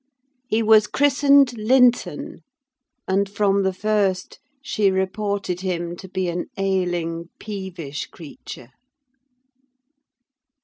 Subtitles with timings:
[0.47, 2.41] He was christened Linton,
[3.07, 8.69] and, from the first, she reported him to be an ailing, peevish creature.